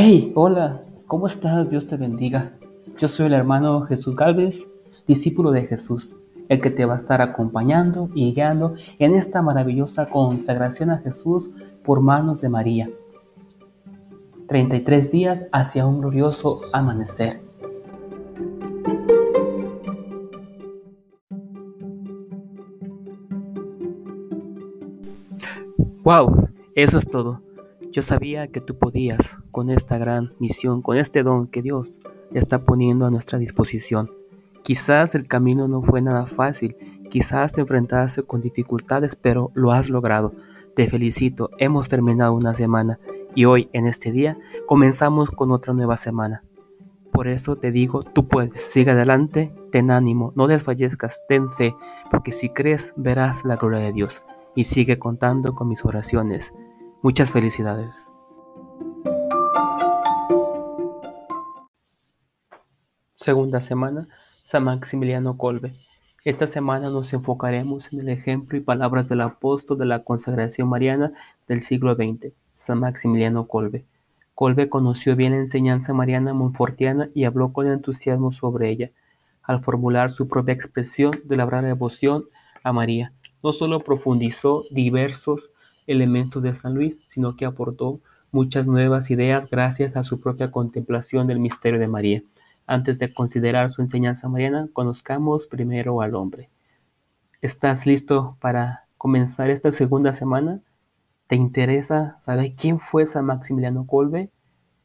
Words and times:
Hey, 0.00 0.30
hola, 0.36 0.84
¿cómo 1.08 1.26
estás? 1.26 1.70
Dios 1.70 1.88
te 1.88 1.96
bendiga. 1.96 2.52
Yo 2.98 3.08
soy 3.08 3.26
el 3.26 3.32
hermano 3.32 3.80
Jesús 3.80 4.14
Galvez, 4.14 4.68
discípulo 5.08 5.50
de 5.50 5.66
Jesús, 5.66 6.14
el 6.48 6.60
que 6.60 6.70
te 6.70 6.84
va 6.84 6.94
a 6.94 6.98
estar 6.98 7.20
acompañando 7.20 8.08
y 8.14 8.32
guiando 8.32 8.74
en 9.00 9.16
esta 9.16 9.42
maravillosa 9.42 10.06
consagración 10.06 10.90
a 10.90 10.98
Jesús 10.98 11.50
por 11.82 12.00
manos 12.00 12.40
de 12.40 12.48
María. 12.48 12.88
33 14.46 15.10
días 15.10 15.46
hacia 15.50 15.84
un 15.84 16.00
glorioso 16.00 16.60
amanecer. 16.72 17.42
Wow, 26.04 26.50
eso 26.76 26.98
es 26.98 27.10
todo. 27.10 27.47
Yo 27.90 28.02
sabía 28.02 28.48
que 28.48 28.60
tú 28.60 28.76
podías 28.76 29.18
con 29.50 29.70
esta 29.70 29.96
gran 29.96 30.34
misión, 30.38 30.82
con 30.82 30.98
este 30.98 31.22
don 31.22 31.46
que 31.46 31.62
Dios 31.62 31.94
está 32.34 32.62
poniendo 32.64 33.06
a 33.06 33.10
nuestra 33.10 33.38
disposición. 33.38 34.10
Quizás 34.62 35.14
el 35.14 35.26
camino 35.26 35.68
no 35.68 35.80
fue 35.80 36.02
nada 36.02 36.26
fácil, 36.26 36.76
quizás 37.08 37.54
te 37.54 37.62
enfrentaste 37.62 38.24
con 38.24 38.42
dificultades, 38.42 39.16
pero 39.16 39.50
lo 39.54 39.72
has 39.72 39.88
logrado. 39.88 40.34
Te 40.74 40.88
felicito, 40.88 41.50
hemos 41.56 41.88
terminado 41.88 42.34
una 42.34 42.54
semana 42.54 43.00
y 43.34 43.46
hoy, 43.46 43.70
en 43.72 43.86
este 43.86 44.12
día, 44.12 44.38
comenzamos 44.66 45.30
con 45.30 45.50
otra 45.50 45.72
nueva 45.72 45.96
semana. 45.96 46.42
Por 47.10 47.26
eso 47.26 47.56
te 47.56 47.72
digo, 47.72 48.02
tú 48.02 48.28
puedes, 48.28 48.60
sigue 48.60 48.90
adelante, 48.90 49.54
ten 49.72 49.90
ánimo, 49.90 50.32
no 50.36 50.46
desfallezcas, 50.46 51.22
ten 51.26 51.48
fe, 51.48 51.74
porque 52.10 52.32
si 52.32 52.50
crees 52.50 52.92
verás 52.96 53.44
la 53.44 53.56
gloria 53.56 53.80
de 53.80 53.92
Dios. 53.92 54.22
Y 54.54 54.64
sigue 54.64 54.98
contando 54.98 55.54
con 55.54 55.68
mis 55.68 55.84
oraciones. 55.84 56.52
Muchas 57.00 57.30
felicidades. 57.30 57.94
Segunda 63.14 63.60
semana, 63.60 64.08
San 64.42 64.64
Maximiliano 64.64 65.36
Colbe. 65.36 65.74
Esta 66.24 66.48
semana 66.48 66.90
nos 66.90 67.12
enfocaremos 67.12 67.92
en 67.92 68.00
el 68.00 68.08
ejemplo 68.08 68.58
y 68.58 68.62
palabras 68.62 69.08
del 69.08 69.20
apóstol 69.20 69.78
de 69.78 69.86
la 69.86 70.02
consagración 70.02 70.68
mariana 70.68 71.12
del 71.46 71.62
siglo 71.62 71.94
XX, 71.94 72.32
San 72.52 72.80
Maximiliano 72.80 73.46
Colbe. 73.46 73.84
Colbe 74.34 74.68
conoció 74.68 75.14
bien 75.14 75.34
la 75.34 75.38
enseñanza 75.38 75.94
mariana 75.94 76.34
monfortiana 76.34 77.10
y 77.14 77.26
habló 77.26 77.52
con 77.52 77.68
entusiasmo 77.68 78.32
sobre 78.32 78.70
ella, 78.70 78.90
al 79.44 79.62
formular 79.62 80.10
su 80.10 80.26
propia 80.26 80.54
expresión 80.54 81.12
de 81.22 81.36
la 81.36 81.46
gran 81.46 81.64
devoción 81.64 82.24
a 82.64 82.72
María. 82.72 83.12
No 83.40 83.52
solo 83.52 83.84
profundizó 83.84 84.64
diversos 84.72 85.52
elementos 85.88 86.42
de 86.42 86.54
San 86.54 86.74
Luis, 86.74 86.96
sino 87.08 87.34
que 87.34 87.44
aportó 87.44 88.00
muchas 88.30 88.66
nuevas 88.66 89.10
ideas 89.10 89.50
gracias 89.50 89.96
a 89.96 90.04
su 90.04 90.20
propia 90.20 90.52
contemplación 90.52 91.26
del 91.26 91.40
misterio 91.40 91.80
de 91.80 91.88
María. 91.88 92.22
Antes 92.66 92.98
de 92.98 93.12
considerar 93.12 93.70
su 93.70 93.82
enseñanza 93.82 94.28
mariana, 94.28 94.68
conozcamos 94.72 95.48
primero 95.48 96.00
al 96.02 96.14
hombre. 96.14 96.50
¿Estás 97.40 97.86
listo 97.86 98.36
para 98.40 98.84
comenzar 98.98 99.50
esta 99.50 99.72
segunda 99.72 100.12
semana? 100.12 100.60
¿Te 101.26 101.36
interesa 101.36 102.18
saber 102.24 102.54
quién 102.54 102.78
fue 102.78 103.06
San 103.06 103.26
Maximiliano 103.26 103.86
Colbe? 103.86 104.30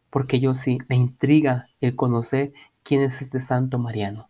Porque 0.10 0.40
yo 0.40 0.56
sí, 0.56 0.78
me 0.88 0.96
intriga 0.96 1.68
el 1.82 1.96
conocer 1.96 2.54
quién 2.84 3.02
es 3.02 3.22
este 3.22 3.42
santo 3.42 3.80
mariano. 3.80 4.30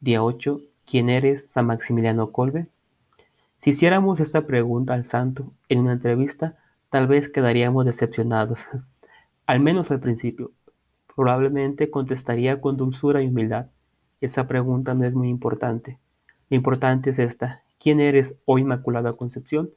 Día 0.00 0.22
8. 0.22 0.60
¿Quién 0.86 1.08
eres, 1.08 1.50
San 1.50 1.66
Maximiliano 1.66 2.30
Colbe? 2.30 2.68
Si 3.64 3.70
hiciéramos 3.70 4.20
esta 4.20 4.46
pregunta 4.46 4.92
al 4.92 5.06
santo 5.06 5.54
en 5.70 5.78
una 5.78 5.92
entrevista, 5.92 6.58
tal 6.90 7.06
vez 7.06 7.30
quedaríamos 7.30 7.86
decepcionados, 7.86 8.58
al 9.46 9.60
menos 9.60 9.90
al 9.90 10.00
principio. 10.00 10.52
Probablemente 11.16 11.88
contestaría 11.88 12.60
con 12.60 12.76
dulzura 12.76 13.22
y 13.22 13.28
humildad. 13.28 13.68
Esa 14.20 14.46
pregunta 14.46 14.92
no 14.92 15.06
es 15.06 15.14
muy 15.14 15.30
importante. 15.30 15.98
Lo 16.50 16.56
importante 16.56 17.08
es 17.08 17.18
esta. 17.18 17.62
¿Quién 17.80 18.00
eres, 18.00 18.34
oh 18.44 18.58
Inmaculada 18.58 19.14
Concepción? 19.14 19.70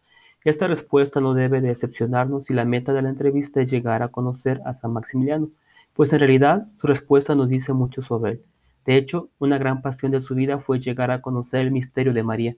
Esta 0.43 0.67
respuesta 0.67 1.21
no 1.21 1.33
debe 1.33 1.61
decepcionarnos 1.61 2.43
si 2.47 2.53
la 2.53 2.65
meta 2.65 2.91
de 2.91 3.03
la 3.03 3.09
entrevista 3.09 3.61
es 3.61 3.71
llegar 3.71 4.03
a 4.03 4.09
conocer 4.09 4.59
a 4.65 4.73
San 4.73 4.91
Maximiliano, 4.91 5.47
pues 5.93 6.11
en 6.11 6.19
realidad 6.19 6.67
su 6.75 6.87
respuesta 6.87 7.35
nos 7.35 7.47
dice 7.47 7.71
mucho 7.71 8.01
sobre 8.01 8.31
él. 8.33 8.41
De 8.85 8.97
hecho, 8.97 9.29
una 9.39 9.57
gran 9.57 9.81
pasión 9.81 10.11
de 10.11 10.19
su 10.19 10.35
vida 10.35 10.59
fue 10.59 10.81
llegar 10.81 11.09
a 11.09 11.21
conocer 11.21 11.61
el 11.61 11.71
misterio 11.71 12.11
de 12.11 12.23
María, 12.23 12.57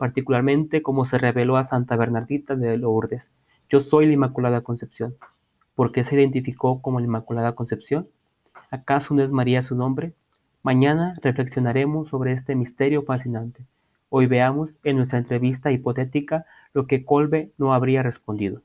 particularmente 0.00 0.80
como 0.80 1.04
se 1.04 1.18
reveló 1.18 1.58
a 1.58 1.64
Santa 1.64 1.94
Bernardita 1.94 2.56
de 2.56 2.78
Lourdes. 2.78 3.30
Yo 3.68 3.80
soy 3.80 4.06
la 4.06 4.14
Inmaculada 4.14 4.62
Concepción. 4.62 5.14
¿Por 5.74 5.92
qué 5.92 6.04
se 6.04 6.14
identificó 6.14 6.80
como 6.80 7.00
la 7.00 7.04
Inmaculada 7.04 7.54
Concepción? 7.54 8.08
¿Acaso 8.70 9.12
no 9.12 9.22
es 9.22 9.30
María 9.30 9.62
su 9.62 9.76
nombre? 9.76 10.14
Mañana 10.62 11.16
reflexionaremos 11.20 12.08
sobre 12.08 12.32
este 12.32 12.54
misterio 12.54 13.02
fascinante. 13.02 13.62
Hoy 14.08 14.24
veamos 14.24 14.74
en 14.84 14.96
nuestra 14.96 15.18
entrevista 15.18 15.70
hipotética 15.70 16.46
lo 16.72 16.86
que 16.86 17.04
Colbe 17.04 17.52
no 17.58 17.74
habría 17.74 18.02
respondido. 18.02 18.62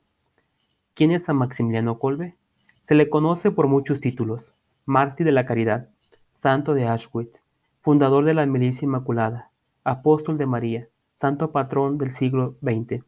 ¿Quién 0.94 1.10
es 1.10 1.24
San 1.24 1.36
Maximiliano 1.36 1.98
Colbe? 1.98 2.34
Se 2.80 2.94
le 2.94 3.10
conoce 3.10 3.50
por 3.50 3.66
muchos 3.66 4.00
títulos. 4.00 4.52
Mártir 4.86 5.26
de 5.26 5.32
la 5.32 5.44
Caridad, 5.44 5.90
Santo 6.32 6.72
de 6.72 6.88
Auschwitz, 6.88 7.42
fundador 7.82 8.24
de 8.24 8.32
la 8.32 8.46
Milicia 8.46 8.86
Inmaculada, 8.86 9.50
Apóstol 9.84 10.38
de 10.38 10.46
María, 10.46 10.88
santo 11.16 11.50
patrón 11.50 11.98
del 11.98 12.12
siglo 12.12 12.56
XX. 12.62 13.02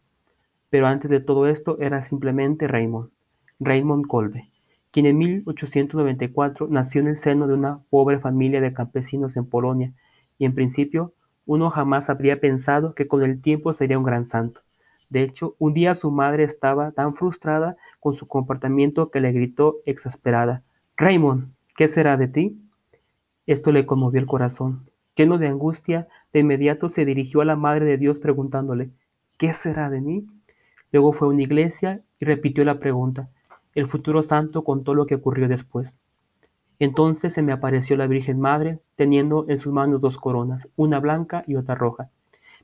Pero 0.71 0.87
antes 0.87 1.11
de 1.11 1.21
todo 1.21 1.47
esto 1.47 1.79
era 1.79 2.03
simplemente 2.03 2.67
Raymond, 2.67 3.11
Raymond 3.61 4.07
Colbe, 4.07 4.51
quien 4.91 5.07
en 5.07 5.19
1894 5.19 6.69
nació 6.69 7.03
en 7.03 7.09
el 7.09 7.17
seno 7.17 7.47
de 7.47 7.55
una 7.55 7.81
pobre 7.91 8.19
familia 8.19 8.61
de 8.61 8.73
campesinos 8.73 9.37
en 9.37 9.47
Polonia, 9.47 9.93
y 10.39 10.47
en 10.47 10.55
principio 10.55 11.13
uno 11.47 11.71
jamás 11.71 12.11
habría 12.11 12.41
pensado 12.41 12.95
que 12.95 13.07
con 13.07 13.23
el 13.23 13.41
tiempo 13.41 13.73
sería 13.73 13.99
un 13.99 14.05
gran 14.05 14.27
santo. 14.27 14.63
De 15.11 15.23
hecho, 15.23 15.55
un 15.59 15.73
día 15.73 15.95
su 15.95 16.11
madre 16.11 16.45
estaba 16.45 16.93
tan 16.93 17.15
frustrada 17.15 17.77
con 18.01 18.15
su 18.15 18.27
comportamiento 18.27 19.11
que 19.11 19.21
le 19.21 19.33
gritó 19.33 19.79
exasperada, 19.87 20.63
Raymond, 20.97 21.53
¿qué 21.77 21.89
será 21.89 22.17
de 22.17 22.29
ti? 22.29 22.61
Esto 23.47 23.71
le 23.71 23.87
conmovió 23.87 24.21
el 24.21 24.27
corazón. 24.27 24.91
Lleno 25.15 25.39
de 25.39 25.49
angustia, 25.49 26.09
de 26.33 26.41
inmediato 26.41 26.89
se 26.89 27.05
dirigió 27.05 27.41
a 27.41 27.45
la 27.45 27.57
Madre 27.57 27.87
de 27.87 27.97
Dios 27.97 28.19
preguntándole, 28.19 28.91
¿qué 29.37 29.53
será 29.53 29.91
de 29.91 30.01
mí? 30.01 30.27
Luego 30.93 31.13
fue 31.13 31.29
a 31.29 31.31
una 31.31 31.43
iglesia 31.43 32.03
y 32.21 32.25
repitió 32.25 32.65
la 32.65 32.79
pregunta. 32.79 33.29
El 33.75 33.87
futuro 33.87 34.23
santo 34.23 34.65
contó 34.65 34.95
lo 34.95 35.07
que 35.07 35.15
ocurrió 35.15 35.49
después. 35.49 35.99
Entonces 36.79 37.33
se 37.33 37.43
me 37.43 37.53
apareció 37.53 37.97
la 37.97 38.07
Virgen 38.07 38.41
Madre, 38.41 38.79
teniendo 38.95 39.47
en 39.49 39.59
sus 39.59 39.73
manos 39.73 40.01
dos 40.01 40.19
coronas, 40.19 40.69
una 40.77 41.01
blanca 41.01 41.43
y 41.47 41.57
otra 41.57 41.75
roja. 41.75 42.11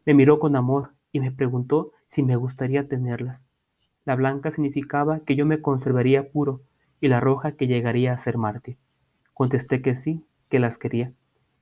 Me 0.07 0.15
miró 0.15 0.39
con 0.39 0.57
amor 0.57 0.91
y 1.13 1.21
me 1.21 1.33
preguntó 1.33 1.93
si 2.09 2.23
me 2.23 2.37
gustaría 2.37 2.87
tenerlas. 2.87 3.45
La 4.05 4.15
blanca 4.15 4.51
significaba 4.51 5.21
que 5.21 5.35
yo 5.35 5.47
me 5.47 5.61
conservaría 5.61 6.31
puro 6.31 6.61
y 7.01 7.09
la 7.09 7.21
roja 7.21 7.53
que 7.53 7.67
llegaría 7.67 8.13
a 8.13 8.19
ser 8.19 8.37
mártir. 8.37 8.77
Contesté 9.33 9.83
que 9.83 9.95
sí, 9.95 10.25
que 10.49 10.61
las 10.61 10.79
quería. 10.79 11.13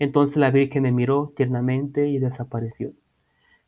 Entonces 0.02 0.36
la 0.36 0.50
Virgen 0.50 0.82
me 0.82 0.90
miró 0.90 1.32
tiernamente 1.36 2.08
y 2.08 2.18
desapareció. 2.18 2.90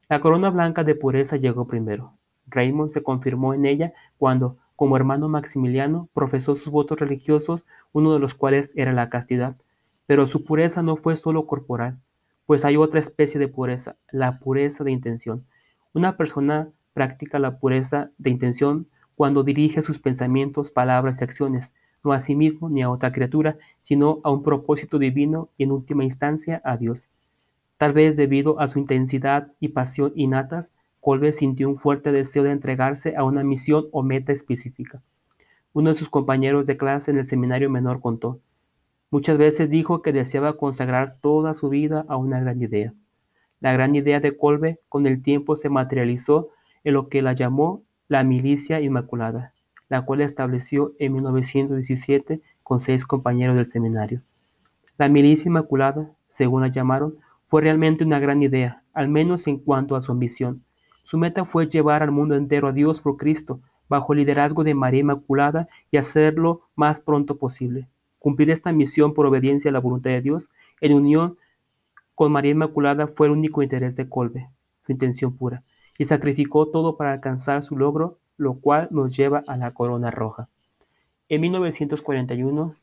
La 0.09 0.21
corona 0.21 0.51
blanca 0.51 0.83
de 0.83 0.97
pureza 0.97 1.37
llegó 1.37 1.69
primero. 1.69 2.15
Raymond 2.49 2.91
se 2.91 3.05
confirmó 3.05 3.55
en 3.55 3.67
ella 3.67 3.93
cuando, 4.19 4.57
como 4.75 4.97
hermano 4.97 5.29
Maximiliano, 5.29 6.09
profesó 6.13 6.57
sus 6.57 6.73
votos 6.73 6.99
religiosos, 6.99 7.63
uno 7.93 8.13
de 8.13 8.19
los 8.19 8.35
cuales 8.35 8.73
era 8.75 8.93
la 8.93 9.11
castidad. 9.11 9.55
Pero 10.07 10.27
su 10.27 10.43
pureza 10.43 10.83
no 10.83 10.97
fue 10.97 11.17
solo 11.17 11.47
corporal, 11.47 12.01
pues 12.47 12.65
hay 12.65 12.77
otra 12.77 12.99
especie 12.99 13.39
de 13.39 13.47
pureza, 13.47 13.95
la 14.11 14.41
pureza 14.41 14.83
de 14.83 14.91
intención. 14.91 15.47
Una 15.93 16.17
persona 16.17 16.69
practica 16.95 17.39
la 17.39 17.61
pureza 17.61 18.11
de 18.19 18.31
intención 18.31 18.89
cuando 19.15 19.45
dirige 19.45 19.83
sus 19.83 20.01
pensamientos, 20.01 20.73
palabras 20.73 21.21
y 21.21 21.25
acciones, 21.25 21.73
no 22.05 22.13
a 22.13 22.21
sí 22.21 22.37
mismo 22.37 22.69
ni 22.69 22.83
a 22.83 22.91
otra 22.91 23.13
criatura, 23.13 23.57
sino 23.83 24.21
a 24.23 24.31
un 24.31 24.43
propósito 24.43 24.99
divino 24.99 25.49
y 25.57 25.65
en 25.65 25.73
última 25.73 26.05
instancia 26.05 26.61
a 26.65 26.77
Dios. 26.77 27.09
Tal 27.79 27.93
vez 27.93 28.17
debido 28.17 28.61
a 28.61 28.69
su 28.69 28.79
intensidad 28.79 29.53
y 29.59 29.69
pasión 29.69 30.13
innatas, 30.15 30.71
Colbe 31.01 31.33
sintió 31.33 31.69
un 31.69 31.79
fuerte 31.79 32.13
deseo 32.13 32.45
de 32.45 32.51
entregarse 32.51 33.17
a 33.17 33.25
una 33.25 33.43
misión 33.43 33.87
o 33.91 34.03
meta 34.03 34.33
específica. 34.33 35.03
Uno 35.73 35.91
de 35.91 35.97
sus 35.97 36.09
compañeros 36.09 36.67
de 36.67 36.77
clase 36.77 37.11
en 37.11 37.19
el 37.19 37.25
seminario 37.25 37.69
menor 37.69 38.01
contó, 38.01 38.41
muchas 39.11 39.39
veces 39.39 39.71
dijo 39.71 40.03
que 40.03 40.13
deseaba 40.13 40.57
consagrar 40.57 41.17
toda 41.21 41.53
su 41.55 41.69
vida 41.69 42.05
a 42.09 42.17
una 42.17 42.41
gran 42.41 42.63
idea. 42.63 42.95
La 43.61 43.73
gran 43.73 43.97
idea 43.97 44.21
de 44.21 44.37
Colbe 44.37 44.81
con 44.89 45.07
el 45.07 45.23
tiempo 45.23 45.57
se 45.57 45.69
materializó 45.69 46.51
en 46.85 46.95
lo 46.95 47.09
que 47.09 47.23
la 47.23 47.33
llamó 47.33 47.83
la 48.09 48.23
milicia 48.25 48.81
inmaculada, 48.81 49.54
la 49.89 50.03
cual 50.03 50.21
estableció 50.21 50.93
en 50.99 51.13
1917 51.15 52.41
con 52.63 52.81
seis 52.81 53.05
compañeros 53.07 53.57
del 53.57 53.67
seminario. 53.67 54.23
La 54.97 55.09
milicia 55.09 55.49
inmaculada, 55.49 56.11
según 56.29 56.63
la 56.63 56.69
llamaron, 56.69 57.17
fue 57.49 57.63
realmente 57.63 58.05
una 58.05 58.19
gran 58.19 58.43
idea, 58.43 58.83
al 58.93 59.09
menos 59.09 59.47
en 59.47 59.59
cuanto 59.59 59.97
a 59.97 60.03
su 60.03 60.13
ambición. 60.13 60.63
Su 61.03 61.19
meta 61.19 61.45
fue 61.45 61.69
llevar 61.69 62.03
al 62.03 62.11
mundo 62.11 62.35
entero 62.35 62.69
a 62.69 62.73
Dios 62.73 63.01
por 63.01 63.17
Cristo, 63.17 63.61
bajo 63.89 64.13
el 64.13 64.21
liderazgo 64.21 64.65
de 64.65 64.75
María 64.75 65.01
Inmaculada 65.01 65.69
y 65.91 65.99
hacerlo 65.99 66.63
más 66.75 67.01
pronto 67.01 67.37
posible. 67.37 67.89
Cumplir 68.19 68.51
esta 68.51 68.73
misión 68.73 69.13
por 69.13 69.27
obediencia 69.27 69.69
a 69.69 69.73
la 69.73 69.81
voluntad 69.81 70.11
de 70.11 70.23
Dios 70.23 70.49
en 70.81 70.95
unión 70.95 71.37
con 72.15 72.33
María 72.33 72.53
Inmaculada 72.53 73.07
fue 73.09 73.27
el 73.27 73.33
único 73.33 73.63
interés 73.63 73.97
de 73.97 74.09
Colbe, 74.09 74.49
su 74.87 74.93
intención 74.93 75.37
pura, 75.37 75.63
y 75.99 76.07
sacrificó 76.07 76.69
todo 76.69 76.97
para 76.97 77.13
alcanzar 77.13 77.63
su 77.63 77.77
logro, 77.77 78.19
lo 78.37 78.55
cual 78.55 78.89
nos 78.91 79.17
lleva 79.17 79.45
a 79.47 79.57
la 79.57 79.73
corona 79.73 80.11
roja. 80.11 80.49
En 81.29 81.41
1941, 81.41 82.75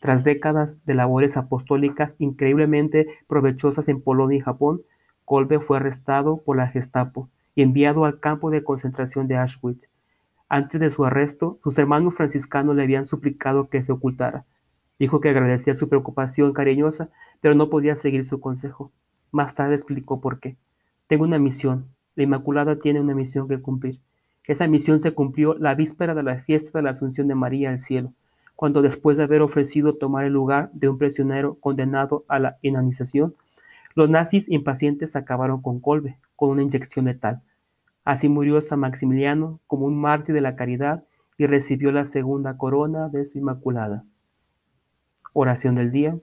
tras 0.00 0.24
décadas 0.24 0.84
de 0.84 0.94
labores 0.94 1.36
apostólicas 1.36 2.16
increíblemente 2.18 3.06
provechosas 3.26 3.88
en 3.88 4.02
Polonia 4.02 4.38
y 4.38 4.40
Japón, 4.40 4.82
Kolbe 5.24 5.60
fue 5.60 5.78
arrestado 5.78 6.38
por 6.38 6.56
la 6.56 6.68
Gestapo 6.68 7.28
y 7.54 7.62
enviado 7.62 8.04
al 8.04 8.20
campo 8.20 8.50
de 8.50 8.62
concentración 8.62 9.28
de 9.28 9.36
Auschwitz. 9.36 9.88
Antes 10.48 10.80
de 10.80 10.90
su 10.90 11.04
arresto, 11.04 11.58
sus 11.62 11.78
hermanos 11.78 12.14
franciscanos 12.14 12.76
le 12.76 12.82
habían 12.82 13.06
suplicado 13.06 13.68
que 13.68 13.82
se 13.82 13.92
ocultara. 13.92 14.44
Dijo 14.98 15.20
que 15.20 15.30
agradecía 15.30 15.74
su 15.74 15.88
preocupación 15.88 16.52
cariñosa, 16.52 17.08
pero 17.40 17.54
no 17.54 17.70
podía 17.70 17.96
seguir 17.96 18.24
su 18.24 18.40
consejo. 18.40 18.92
Más 19.32 19.54
tarde 19.54 19.74
explicó 19.74 20.20
por 20.20 20.38
qué. 20.38 20.56
Tengo 21.06 21.24
una 21.24 21.38
misión. 21.38 21.86
La 22.14 22.22
Inmaculada 22.24 22.78
tiene 22.78 23.00
una 23.00 23.14
misión 23.14 23.48
que 23.48 23.60
cumplir. 23.60 24.00
Esa 24.46 24.66
misión 24.66 24.98
se 24.98 25.12
cumplió 25.12 25.54
la 25.54 25.74
víspera 25.74 26.14
de 26.14 26.22
la 26.22 26.36
fiesta 26.42 26.78
de 26.78 26.82
la 26.82 26.90
Asunción 26.90 27.28
de 27.28 27.34
María 27.34 27.70
al 27.70 27.80
cielo, 27.80 28.12
cuando 28.56 28.82
después 28.82 29.16
de 29.16 29.24
haber 29.24 29.42
ofrecido 29.42 29.94
tomar 29.94 30.24
el 30.24 30.32
lugar 30.32 30.70
de 30.72 30.88
un 30.88 30.98
prisionero 30.98 31.54
condenado 31.56 32.24
a 32.28 32.38
la 32.38 32.58
inanización, 32.62 33.34
los 33.94 34.10
nazis 34.10 34.48
impacientes 34.48 35.16
acabaron 35.16 35.62
con 35.62 35.80
Kolbe 35.80 36.18
con 36.36 36.50
una 36.50 36.62
inyección 36.62 37.06
letal. 37.06 37.42
Así 38.04 38.28
murió 38.28 38.60
San 38.60 38.80
Maximiliano 38.80 39.60
como 39.66 39.86
un 39.86 39.98
mártir 39.98 40.34
de 40.34 40.40
la 40.40 40.56
caridad 40.56 41.04
y 41.38 41.46
recibió 41.46 41.90
la 41.90 42.04
segunda 42.04 42.56
corona 42.58 43.08
de 43.08 43.24
su 43.24 43.38
Inmaculada. 43.38 44.04
Oración 45.32 45.74
del 45.74 45.90
día. 45.90 46.18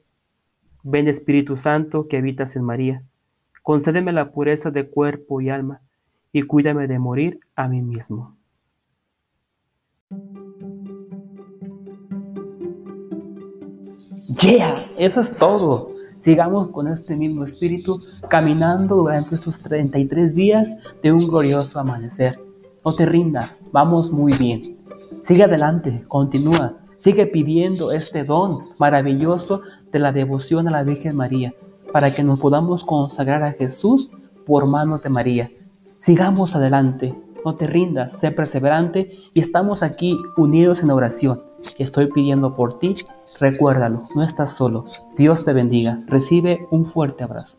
Ven 0.83 1.07
Espíritu 1.07 1.57
Santo 1.57 2.07
que 2.07 2.17
habitas 2.17 2.55
en 2.55 2.63
María, 2.63 3.03
concédeme 3.61 4.11
la 4.11 4.31
pureza 4.31 4.71
de 4.71 4.89
cuerpo 4.89 5.41
y 5.41 5.49
alma, 5.49 5.81
y 6.33 6.43
cuídame 6.43 6.87
de 6.87 6.99
morir 6.99 7.39
a 7.55 7.67
mí 7.67 7.81
mismo. 7.81 8.35
Yeah, 14.41 14.89
eso 14.97 15.21
es 15.21 15.35
todo. 15.35 15.91
Sigamos 16.19 16.69
con 16.69 16.87
este 16.87 17.15
mismo 17.15 17.43
espíritu 17.43 18.01
caminando 18.29 18.95
durante 18.95 19.35
estos 19.35 19.59
33 19.59 20.35
días 20.35 20.75
de 21.01 21.11
un 21.11 21.27
glorioso 21.27 21.79
amanecer. 21.79 22.39
No 22.85 22.93
te 22.93 23.05
rindas, 23.05 23.59
vamos 23.71 24.11
muy 24.11 24.33
bien. 24.33 24.77
Sigue 25.21 25.43
adelante, 25.43 26.03
continúa, 26.07 26.77
sigue 26.97 27.27
pidiendo 27.27 27.91
este 27.91 28.23
don 28.23 28.69
maravilloso 28.77 29.61
de 29.91 29.99
la 29.99 30.11
devoción 30.11 30.67
a 30.67 30.71
la 30.71 30.83
Virgen 30.83 31.15
María 31.15 31.53
para 31.91 32.13
que 32.13 32.23
nos 32.23 32.39
podamos 32.39 32.85
consagrar 32.85 33.43
a 33.43 33.51
Jesús 33.51 34.09
por 34.45 34.65
manos 34.65 35.03
de 35.03 35.09
María. 35.09 35.51
Sigamos 36.01 36.55
adelante, 36.55 37.13
no 37.45 37.55
te 37.55 37.67
rindas, 37.67 38.17
sé 38.19 38.31
perseverante 38.31 39.19
y 39.35 39.39
estamos 39.39 39.83
aquí 39.83 40.17
unidos 40.35 40.81
en 40.81 40.89
oración. 40.89 41.43
Estoy 41.77 42.07
pidiendo 42.07 42.55
por 42.55 42.79
ti 42.79 42.95
Recuérdalo, 43.39 44.07
no 44.13 44.21
estás 44.21 44.51
solo. 44.51 44.85
Dios 45.17 45.45
te 45.45 45.53
bendiga. 45.53 45.99
Recibe 46.05 46.67
un 46.69 46.85
fuerte 46.85 47.23
abrazo. 47.23 47.57